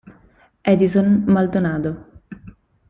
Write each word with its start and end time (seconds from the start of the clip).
Edison 0.71 1.29
Maldonado 1.29 1.93